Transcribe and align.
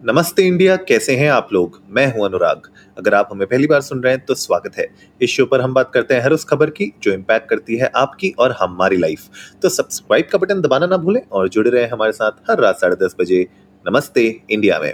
नमस्ते 0.00 0.42
इंडिया, 0.42 0.74
कैसे 0.78 1.14
हैं 1.16 1.28
आप 1.30 1.48
लोग? 1.52 1.76
मैं 1.88 2.06
हूँ 2.12 2.24
अनुराग। 2.24 2.68
अगर 2.98 3.14
आप 3.14 3.28
हमें 3.32 3.46
पहली 3.48 3.66
बार 3.66 3.80
सुन 3.80 4.02
रहे 4.02 4.12
हैं 4.12 4.24
तो 4.26 4.34
स्वागत 4.34 4.76
है। 4.78 4.86
इस 5.20 5.30
शो 5.30 5.44
पर 5.46 5.60
हम 5.60 5.74
बात 5.74 5.90
करते 5.94 6.14
हैं 6.14 6.22
हर 6.22 6.32
उस 6.32 6.44
खबर 6.44 6.70
की, 6.70 6.90
जो 7.02 7.12
इम्पैक्ट 7.12 7.48
करती 7.48 7.76
है 7.76 7.90
आपकी 7.96 8.30
और 8.38 8.54
हमारी 8.60 8.96
लाइफ 8.96 9.28
तो 9.62 9.68
सब्सक्राइब 9.68 10.28
का 10.32 10.38
बटन 10.38 10.60
दबाना 10.60 10.86
ना 10.86 10.96
भूलें 10.96 11.20
और 11.22 11.48
जुड़े 11.48 11.70
रहे 11.70 11.86
हमारे 11.86 12.12
साथ 12.12 12.50
हर 12.50 12.60
रात 12.60 12.80
साढ़े 12.80 12.96
दस 12.96 13.16
बजे। 13.20 13.46
नमस्ते 13.84 14.24
इंडिया 14.50 14.78
में। 14.78 14.92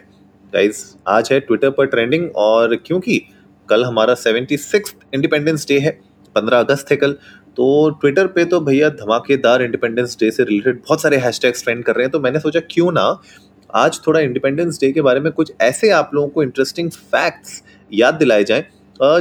गाइज़ 0.53 0.85
आज 1.09 1.33
है 1.33 1.41
ट्विटर 1.41 1.71
पर 1.71 1.87
ट्रेंडिंग 1.87 2.29
और 2.37 2.77
क्योंकि 2.77 3.23
कल 3.69 3.85
हमारा 3.85 4.15
सेवेंटी 4.17 4.59
इंडिपेंडेंस 5.15 5.69
डे 5.69 5.79
है, 5.79 5.99
पंद्रह 6.37 6.59
अगस्त 6.59 6.91
है 6.91 6.97
कल 6.97 7.17
तो 7.57 7.89
ट्विटर 7.91 8.27
पे 8.27 8.45
तो 8.45 8.61
भैया 8.61 8.89
धमाकेदार 8.91 9.63
इंडिपेंडेंस 9.63 10.17
डे 10.21 10.31
से 10.31 10.45
रिलेटेड 10.45 10.79
बहुत 10.79 11.03
सारे 11.03 11.17
हैशटैग्स 11.19 11.65
ट्रेंड 11.65 11.85
कर 11.85 11.95
रहे 11.95 12.05
हैं 12.05 12.13
तो 12.13 12.21
मैंने 12.21 12.41
सोचा 12.41 12.61
क्यों 12.71 12.93
ना 12.93 13.11
आज 13.77 13.99
थोड़ा 14.07 14.21
इंडिपेंडेंस 14.21 14.79
डे 14.81 14.91
के 14.93 15.01
बारे 15.03 15.21
में 15.21 15.31
कुछ 15.33 15.51
ऐसे 15.61 15.89
आप 15.91 16.11
लोगों 16.15 16.29
को 16.29 16.43
इंटरेस्टिंग 16.43 16.91
फैक्ट्स 16.91 17.63
याद 17.91 18.15
दिलाए 18.15 18.45
जाएँ 18.45 18.65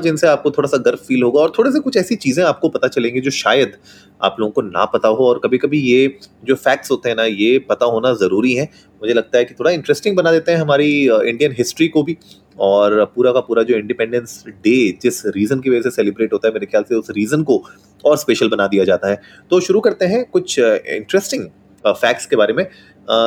जिनसे 0.02 0.28
आपको 0.28 0.52
थोड़ा 0.52 0.68
सा 0.70 0.78
गर्व 0.78 0.98
फील 0.98 1.24
होगा 1.24 1.40
और 1.42 1.52
थोड़े 1.58 1.72
से 1.72 1.80
कुछ 1.80 1.98
ऐसी 1.98 2.16
चीज़ें 2.16 2.44
आपको 2.44 2.70
पता 2.70 2.88
चलेंगी 2.88 3.22
जो 3.22 3.32
शायद 3.32 3.74
आप 4.22 4.36
लोगों 4.40 4.52
को 4.52 4.62
ना 4.62 4.86
पता 4.86 5.08
हो 5.10 5.28
और 5.28 5.42
कभी 5.44 5.58
कभी 5.58 5.80
ये 5.80 6.08
जो 6.46 6.56
फैक्ट्स 6.56 6.92
होते 6.92 7.10
हैं 7.10 7.16
ना, 7.16 7.24
ये 7.24 7.58
पता 7.70 7.86
होना 7.86 8.14
ज़रूरी 8.14 8.54
है। 8.54 8.64
मुझे 9.02 9.14
लगता 9.14 9.38
है 9.38 9.46
कि 9.46 9.54
थोड़ा 9.54 9.72
इंटरेस्टिंग 9.72 10.16
बना 10.18 10.32
देते 10.32 10.52
हैं 10.52 10.60
हमारी 10.60 10.88
इंडियन 11.04 11.56
हिस्ट्री 11.58 11.88
को 11.88 12.04
भी 12.04 12.18
और 12.60 13.04
पूरा 13.16 13.32
का 13.32 13.40
पूरा 13.42 13.64
जो 13.64 13.78
इंडिपेंडेंस 13.78 14.44
डे 14.48 14.78
जिस 15.02 15.22
रीज़न 15.28 15.60
की 15.60 15.70
वजह 15.70 15.82
से 15.82 15.92
सेलिब्रेट 15.92 16.34
होता 16.34 16.48
है, 16.48 16.54
मेरे 16.54 16.66
ख्याल 16.66 16.84
से 16.84 16.96
उस 16.96 17.10
रीज़न 17.12 17.44
को 17.44 17.64
और 18.06 18.18
स्पेशल 18.18 18.50
बना 18.50 18.68
दिया 18.68 18.84
जाता 18.86 19.10
है। 19.10 19.22
तो 19.52 19.60
शुरू 19.60 19.80
करते 19.82 20.06
हैं 20.06 20.24
कुछ 20.28 20.58
इंटरेस्टिंग 20.60 21.48
फैक्ट्स 21.86 22.26
के 22.26 22.36
बारे 22.36 22.54
में। 22.54 22.66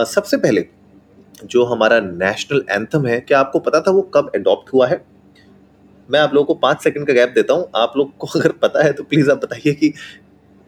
सबसे 0.07 0.37
पहले 0.39 0.67
जो 1.41 1.65
हमारा 1.65 1.99
नेशनल 2.01 2.65
एंथम 2.71 3.07
है, 3.07 3.19
क्या 3.21 3.41
आपको 3.41 3.59
पता 3.61 3.81
था 3.81 3.91
वो 3.91 4.03
कब 4.15 4.31
अडॉप्ट 4.35 4.73
हुआ 4.73 4.87
है? 4.87 5.05
मैं 6.09 6.21
आप 6.21 6.35
लोगों 6.35 6.47
को 6.47 6.55
पाँच 6.61 6.83
सेकंड 6.83 7.07
का 7.07 7.13
गैप 7.13 7.33
देता 7.35 7.55
हूँ। 7.55 7.69
आप 7.77 7.93
लोग 7.97 8.17
को 8.19 8.27
अगर 8.39 8.53
पता 8.63 8.85
है 8.85 8.93
तो 8.93 9.05
प्लीज़ 9.05 9.31
आप 9.31 9.39
बताइए 9.39 9.73
कि 9.75 9.93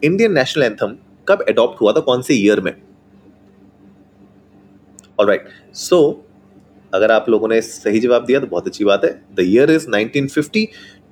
इंडियन 0.01 0.33
नेशनल 0.33 0.63
एंथम 0.63 0.95
कब 1.27 1.45
अडॉप्ट 1.49 1.81
हुआ 1.81 1.91
था, 1.93 1.99
कौन 1.99 2.21
से 2.21 2.33
ईयर 2.35 2.59
में? 2.59 2.73
और 5.19 5.27
राइट 5.27 5.47
सो 5.75 6.25
अगर 6.93 7.11
आप 7.11 7.29
लोगों 7.29 7.47
ने 7.47 7.61
सही 7.61 7.99
जवाब 7.99 8.25
दिया 8.25 8.39
तो 8.39 8.47
बहुत 8.47 8.67
अच्छी 8.67 8.85
बात 8.85 9.05
है। 9.05 9.11
The 9.35 9.39
year 9.41 9.71
is 9.71 9.87
1950 9.89 10.65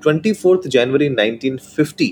twenty 0.03 0.33
fourth 0.33 0.67
January 0.67 1.09
1950 1.09 2.11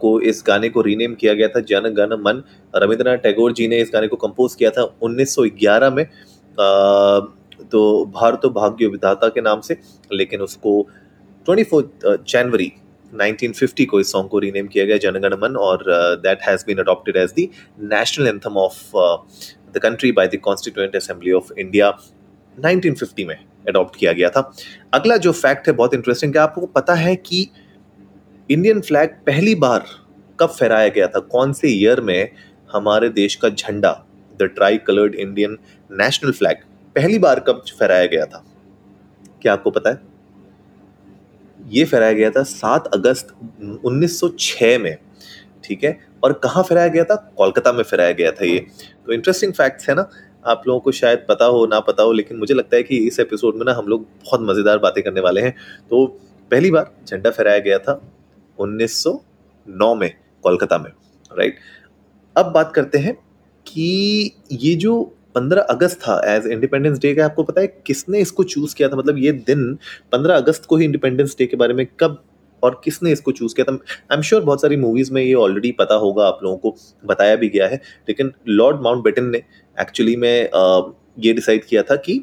को 0.00 0.20
इस 0.20 0.42
गाने 0.46 0.68
को 0.68 0.80
रीनेम 0.82 1.14
किया 1.14 1.34
गया 1.34 1.48
था, 1.48 1.60
जन 1.60 1.88
गण 1.94 2.12
मन। 2.18 2.42
रविंद्रनाथ 2.74 3.16
टैगोर 3.18 3.52
जी 3.52 3.68
ने 3.68 3.78
इस 3.78 3.90
गाने 3.92 4.08
को 4.08 4.16
कंपोज 4.18 4.54
किया 4.54 4.70
था 4.70 4.82
1911 5.02 5.90
में। 5.90 6.06
तो 6.58 8.04
भारत 8.14 8.46
भाग्य 8.54 8.86
विधाता 8.88 9.28
के 9.28 9.40
नाम 9.40 9.60
से, 9.60 9.76
लेकिन 10.12 10.40
उसको 10.40 10.80
ट्वेंटी 11.46 11.64
जनवरी 12.28 12.72
1950 13.12 13.84
को 13.86 14.00
इस 14.00 14.12
सॉन्ग 14.12 14.28
को 14.30 14.38
रीनेम 14.38 14.66
किया 14.66 14.84
गया 14.84 14.96
जनगण 15.00 15.34
मन 15.42 15.56
और 15.58 15.84
that 16.22 16.42
has 16.42 16.64
been 16.66 16.78
adopted 16.78 17.16
as 17.16 17.30
the 17.38 17.48
national 17.92 18.26
anthem 18.28 18.56
of 18.58 18.80
the 19.74 19.78
country 19.82 20.12
by 20.12 20.26
the 20.28 20.38
constituent 20.42 20.96
assembly 20.96 21.32
of 21.32 21.52
India 21.58 21.90
1950 22.56 23.24
में 23.26 23.36
अडॉप्ट 23.68 23.96
किया 23.96 24.12
गया 24.12 24.28
था। 24.30 24.40
अगला 24.94 25.16
जो 25.16 25.32
फैक्ट 25.32 25.68
है, 25.68 25.72
बहुत 25.74 25.94
इंटरेस्टिंग 25.94 26.36
है, 26.36 26.42
आपको 26.42 26.66
पता 26.68 26.94
है 26.94 27.14
कि 27.16 27.48
इंडियन 28.50 28.80
फ्लैग 28.80 29.10
पहली 29.26 29.54
बार 29.56 29.84
कब 30.40 30.48
फहराया 30.50 30.88
गया 30.88 31.06
था? 31.06 31.18
कौन 31.20 31.52
से 31.52 31.68
ईयर 31.68 32.00
में 32.00 32.30
हमारे 32.70 33.08
देश 33.10 33.34
का 33.34 33.48
झंडा 33.48 33.92
the 34.40 34.42
tricoloured 34.78 35.14
Indian 35.16 35.56
national 35.90 36.32
flag 36.32 36.56
पहली 36.96 37.18
बार 37.18 37.40
कब 37.40 37.62
फहराया 37.80 38.06
गया 38.06 38.24
था? 38.26 38.44
क्या 39.42 39.52
आपको 39.52 39.70
पता 39.70 39.90
है? 39.90 40.00
ये 41.68 41.84
फहराया 41.84 42.12
गया 42.12 42.30
था 42.30 42.42
सात 42.42 42.86
अगस्त 42.86 43.34
1906 43.84 44.78
में, 44.78 44.96
ठीक 45.64 45.84
है? 45.84 45.98
और 46.24 46.32
कहाँ 46.32 46.62
फहराया 46.62 46.88
गया 46.88 47.04
था? 47.04 47.14
कोलकाता 47.36 47.72
में 47.72 47.82
फहराया 47.84 48.12
गया 48.12 48.32
था 48.32 48.44
ये। 48.44 48.58
तो 49.06 49.12
इंटरेस्टिंग 49.12 49.52
फैक्ट्स 49.52 49.88
है 49.88 49.94
ना? 49.94 50.10
आप 50.46 50.62
लोगों 50.66 50.80
को 50.80 50.92
शायद 50.92 51.24
पता 51.28 51.44
हो, 51.44 51.66
ना 51.66 51.80
पता 51.80 52.02
हो, 52.02 52.12
लेकिन 52.12 52.36
मुझे 52.36 52.54
लगता 52.54 52.76
है 52.76 52.82
कि 52.82 52.96
इस 53.06 53.20
एपिसोड 53.20 53.56
में 53.56 53.64
ना 53.64 53.72
हम 53.72 53.86
लोग 53.86 54.02
बहुत 54.24 54.40
मज़ेदार 54.40 54.78
बातें 54.78 55.02
करने 55.04 55.20
वाले 55.20 55.40
हैं। 55.40 55.54
तो 55.90 56.06
पहली 56.50 56.70
बार 56.70 56.90
झंडा 57.06 57.30
फहराया 57.30 57.58
गया 57.58 57.78
था 57.78 58.00
1909 58.58 59.94
में, 59.94 60.10
कोलकाता 60.42 60.78
में 60.78 60.90
राइट 61.30 61.58
अब 62.36 62.46
बात 62.46 62.72
करते 62.74 62.98
हैं 62.98 63.14
कि 63.66 64.32
ये 64.52 64.74
जो 64.74 65.16
15 65.34 65.62
अगस्त 65.70 65.98
था 66.02 66.20
एज 66.26 66.46
इंडिपेंडेंस 66.46 66.98
डे 66.98 67.14
का 67.14 67.24
आपको 67.24 67.42
पता 67.42 67.60
है 67.60 67.66
किसने 67.86 68.20
इसको 68.20 68.44
चूज़ 68.44 68.74
किया 68.74 68.88
था? 68.88 68.96
मतलब 68.96 69.18
ये 69.18 69.32
दिन 69.32 69.78
15 70.12 70.36
अगस्त 70.36 70.64
को 70.64 70.76
ही 70.76 70.84
इंडिपेंडेंस 70.84 71.36
डे 71.38 71.46
के 71.46 71.56
बारे 71.56 71.74
में 71.74 71.86
कब 72.00 72.22
और 72.62 72.80
किसने 72.84 73.12
इसको 73.12 73.32
चूज़ 73.32 73.54
किया 73.54 73.64
था? 73.64 73.72
आई 73.72 74.16
एम 74.16 74.22
श्योर 74.22 74.42
बहुत 74.42 74.60
सारी 74.62 74.76
मूवीज़ 74.76 75.12
में 75.12 75.22
ये 75.22 75.34
ऑलरेडी 75.34 75.72
पता 75.72 75.94
होगा, 75.96 76.26
आप 76.26 76.40
लोगों 76.42 76.56
को 76.58 76.76
बताया 77.04 77.36
भी 77.36 77.48
गया 77.48 77.68
है, 77.68 77.80
लेकिन 78.08 78.32
लॉर्ड 78.48 78.80
माउंट 78.82 79.04
बेटन 79.04 79.24
ने 79.26 79.42
एक्चुअली 79.76 80.16
में 80.16 80.50
ये 81.18 81.32
डिसाइड 81.32 81.64
किया 81.64 81.82
था 81.82 81.96
कि 81.98 82.22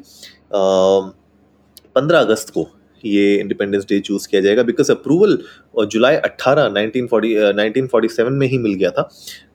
पंद्रह 0.52 2.20
अगस्त 2.20 2.50
को 2.50 2.66
ये 3.04 3.34
इंडिपेंडेंस 3.36 3.84
डे 3.84 3.98
चूज़ 4.00 4.28
किया 4.28 4.40
जाएगा 4.40 4.62
बिकॉज़ 4.62 4.90
अप्रूवल 4.92 5.38
जुलाई 5.86 6.16
18 6.18 6.68
1940 6.68 7.34
1947 7.52 8.30
में 8.30 8.46
ही 8.46 8.58
मिल 8.58 8.74
गया 8.74 8.90
था। 8.90 9.08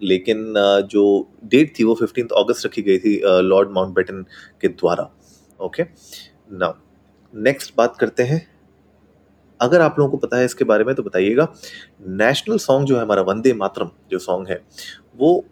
लेकिन 0.03 0.53
जो 0.91 1.03
डेट 1.45 1.73
थी 1.79 1.83
वो 1.83 1.93
फिफ्टीन 1.95 2.27
अगस्त 2.37 2.65
रखी 2.65 2.81
गई 2.81 2.97
थी 2.99 3.19
लॉर्ड 3.41 3.71
माउंट 3.71 3.95
बेटन 3.95 4.25
के 4.61 4.67
द्वारा। 4.67 5.09
ओके 5.59 5.83
नाउ 6.53 6.73
नेक्स्ट 7.33 7.73
बात 7.77 7.95
करते 7.99 8.23
हैं। 8.23 8.41
अगर 9.59 9.81
आप 9.81 9.95
लोगों 9.99 10.11
को 10.11 10.17
पता 10.17 10.37
है 10.37 10.45
इसके 10.45 10.65
बारे 10.65 10.83
में 10.83 10.93
तो 10.95 11.03
बताइएगा। 11.03 11.47
नेशनल 12.07 12.57
सॉन्ग 12.57 12.87
जो 12.87 12.95
है 12.95 13.01
हमारा 13.01 13.21
वंदे 13.21 13.53
मातरम 13.53 13.89
जो 14.11 14.19
सॉन्ग 14.19 14.47
है, 14.47 14.61
वो 15.17 15.45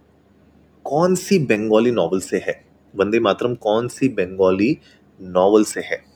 कौन 0.85 1.15
सी 1.15 1.39
बंगाली 1.41 1.91
नॉवल 1.91 2.19
से 2.19 2.37
है? 2.37 2.63
वंदे 2.93 3.19
मातरम 3.19 3.55
कौन 3.55 3.87
सी 3.87 4.09
बंगाली 4.09 4.77
नॉवल 5.19 5.63
से 5.63 5.81
है? 5.81 6.10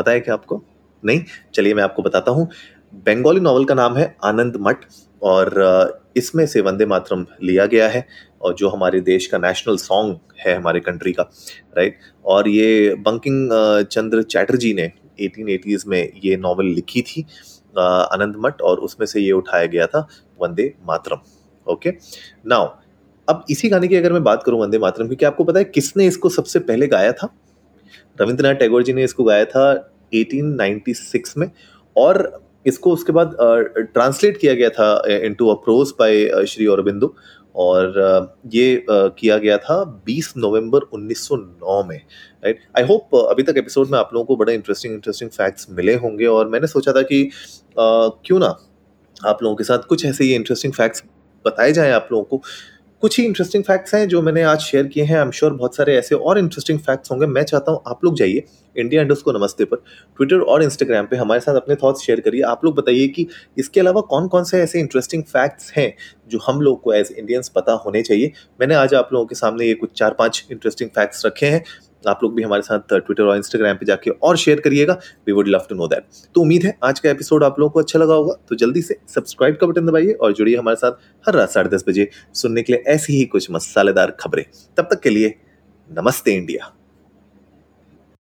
पता 0.00 0.10
है 0.10 0.20
क्या 0.20 0.34
आपको? 0.34 0.62
नहीं? 1.02 1.24
चलिए 1.54 1.74
मैं 1.74 1.82
आपको 1.82 2.02
बताता 2.02 2.30
हूँ। 2.30 2.48
बंगाली 2.96 3.40
नॉवल 3.40 3.64
का 3.64 3.74
नाम 3.74 3.96
है 3.96 4.14
आनंद 4.24 4.56
मठ 4.60 4.84
और 5.22 6.02
इसमें 6.16 6.46
से 6.46 6.60
वंदे 6.60 6.86
मातरम 6.86 7.26
लिया 7.42 7.66
गया 7.66 7.88
है 7.88 8.06
और 8.42 8.54
जो 8.54 8.68
हमारे 8.68 9.00
देश 9.00 9.26
का 9.26 9.38
नेशनल 9.38 9.76
सॉन्ग 9.76 10.18
है 10.40 10.54
हमारे 10.54 10.80
कंट्री 10.80 11.12
का, 11.12 11.22
राइट? 11.76 11.98
और 12.24 12.48
ये 12.48 12.94
बंकिंग 12.98 13.48
चंद्र 13.84 14.22
चैटर्जी 14.24 14.72
ने 14.74 14.90
1880s 15.20 15.86
में 15.86 16.12
ये 16.24 16.36
नॉवल 16.36 16.66
लिखी 16.66 17.02
थी 17.02 17.22
आनंद 17.78 18.34
मठ 18.38 18.62
और 18.62 18.78
उसमें 18.80 19.06
से 19.06 19.20
ये 19.20 19.32
उठाया 19.32 19.66
गया 19.66 19.86
था 19.86 20.06
वंदे 20.42 20.72
मातरम, 20.86 21.18
ओके? 21.66 21.90
नाउ, 22.46 22.68
अब 23.28 23.44
इसी 23.50 23.68
गाने 23.68 23.88
की 23.88 23.96
अगर 23.96 24.12
मैं 24.12 24.22
बात 24.24 24.42
करूँ 24.42 24.60
वंदे 24.60 24.78
मातरम 24.78 25.08
की, 25.08 25.16
क्या 25.16 25.28
आपको 25.28 25.44
पता 25.44 25.58
है 25.58 25.64
किसने 25.64 26.06
इसको 26.06 26.28
सबसे 26.28 26.58
पहले 26.60 26.86
गाया 26.86 27.12
था? 27.12 27.34
रविंद्रनाथ 28.20 28.54
टैगोर 28.54 28.82
जी 28.82 28.92
ने 28.92 29.04
इसको 29.04 29.24
गाया 29.24 29.44
था 29.44 29.89
1896 30.14 31.36
में, 31.36 31.50
और 31.96 32.40
इसको 32.66 32.92
उसके 32.92 33.12
बाद 33.12 33.36
ट्रांसलेट 33.92 34.36
किया 34.36 34.54
गया 34.54 34.68
था 34.70 35.02
into 35.10 35.48
a 35.48 35.54
prose 35.64 35.92
by 35.98 36.46
Shri 36.46 36.66
Aurobindo, 36.66 37.14
और 37.54 38.34
ये 38.46 38.84
किया 38.88 39.36
गया 39.38 39.56
था 39.58 39.76
20 40.08 40.32
नवंबर 40.36 40.80
1909 40.94 41.82
में 41.84 41.96
राइट 42.44 42.58
आई 42.78 42.84
होप 42.86 43.14
अभी 43.16 43.42
तक 43.42 43.54
एपिसोड 43.58 43.90
में 43.90 43.98
आप 43.98 44.10
लोगों 44.14 44.24
को 44.26 44.36
बड़े 44.36 44.54
इंटरेस्टिंग 44.54 44.94
इंटरेस्टिंग 44.94 45.30
फैक्ट्स 45.30 45.66
मिले 45.70 45.94
होंगे, 45.94 46.26
और 46.26 46.48
मैंने 46.48 46.66
सोचा 46.66 46.92
था 46.92 47.02
कि 47.02 47.30
क्यों 47.76 48.38
ना 48.38 48.56
आप 49.20 49.42
लोगों 49.42 49.56
के 49.56 49.64
साथ 49.64 49.78
कुछ 49.88 50.04
ऐसे 50.06 50.24
ये 50.24 50.34
इंटरेस्टिंग 50.34 50.72
फैक्ट्स 50.72 51.02
बताए 51.44 51.72
जाएँ 51.72 51.92
आप 51.92 52.08
लोगों 52.12 52.24
को। 52.24 52.42
कुछ 53.02 53.18
ही 53.18 53.24
इंटरेस्टिंग 53.26 53.62
फैक्ट्स 53.64 53.94
हैं 53.94 54.06
जो 54.08 54.20
मैंने 54.22 54.42
आज 54.42 54.60
शेयर 54.60 54.86
किए 54.86 55.04
हैं। 55.04 55.16
आई 55.16 55.22
एम 55.22 55.30
श्योर 55.30 55.52
बहुत 55.52 55.76
सारे 55.76 55.94
ऐसे 55.96 56.14
और 56.14 56.38
इंटरेस्टिंग 56.38 56.78
फैक्ट्स 56.78 57.10
होंगे। 57.10 57.26
मैं 57.26 57.42
चाहता 57.42 57.72
हूँ 57.72 57.80
आप 57.88 58.04
लोग 58.04 58.16
जाइए 58.16 58.42
इंडिया 58.76 59.02
इंडस्ट 59.02 59.24
को 59.24 59.32
नमस्ते 59.32 59.64
पर। 59.64 59.76
ट्विटर 59.76 60.40
और 60.42 60.62
इंस्टाग्राम 60.62 61.06
पे 61.06 61.16
हमारे 61.16 61.40
साथ 61.40 61.54
अपने 61.54 61.74
थॉट्स 61.74 62.02
शेयर 62.02 62.20
करिए। 62.20 62.42
आप 62.42 62.64
लोग 62.64 62.74
बताइए 62.76 63.06
कि 63.08 63.26
इसके 63.58 63.80
अलावा 63.80 64.00
कौन 64.10 64.28
कौन 64.28 64.44
से 64.44 64.60
ऐसे 64.62 64.80
इंटरेस्टिंग 64.80 65.22
फैक्ट्स 65.24 65.72
हैं 65.72 65.92
जो 66.28 66.38
हम 66.46 66.60
लोग 66.60 66.80
को 66.82 66.92
एज 66.92 67.14
इंडियंस 67.18 67.48
पता 67.48 67.72
होने 67.86 68.02
चाहिए। 68.02 68.32
मैंने 68.60 68.74
आज 68.74 68.94
आप 68.94 69.08
लोगों 69.12 69.26
के 69.26 69.34
सामने 69.34 69.66
ये 69.66 69.74
कुछ 69.74 69.98
चार 69.98 70.16
पाँच 70.18 70.46
इंटरेस्टिंग 70.52 70.90
फैक्ट्स 70.90 71.26
रखे 71.26 71.46
हैं। 71.46 71.62
आप 72.04 72.20
लोग 72.22 72.34
भी 72.34 72.42
हमारे 72.42 72.62
साथ 72.62 72.78
ट्विटर 72.90 73.22
और 73.22 73.36
इंस्टाग्राम 73.36 73.76
पे 73.76 73.86
जाके 73.86 74.10
और 74.10 74.36
शेयर 74.36 74.60
करिएगा। 74.60 74.98
We 75.26 75.32
would 75.32 75.48
love 75.48 75.66
to 75.68 75.74
know 75.74 75.86
that 75.86 76.04
तो 76.34 76.40
उम्मीद 76.40 76.64
है, 76.64 76.76
आज 76.84 77.00
का 77.00 77.10
एपिसोड 77.10 77.44
आप 77.44 77.60
लोगों 77.60 77.70
को 77.70 77.80
अच्छा 77.80 77.98
लगा 77.98 78.14
होगा। 78.14 78.34
तो 78.48 78.56
जल्दी 78.56 78.82
से 78.82 78.96
सब्सक्राइब 79.08 79.56
का 79.60 79.66
बटन 79.66 79.86
दबाइए 79.86 80.12
और 80.12 80.32
जुड़िए 80.32 80.56
हमारे 80.56 80.76
साथ 80.76 80.92
हर 81.24 81.34
रात 81.34 81.50
साढ़े 81.50 81.70
दस 81.70 81.84
बजे 81.88 82.08
सुनने 82.34 82.62
के 82.62 82.72
लिए 82.72 82.82
ऐसी 82.88 83.12
ही 83.12 83.24
कुछ 83.26 83.50
मसालेदार 83.50 84.16
खबरें। 84.20 84.44
तब 84.76 84.88
तक 84.90 85.00
के 85.00 85.10
लिए 85.10 85.34
नमस्ते 85.90 86.32
इंडिया। 86.32 86.72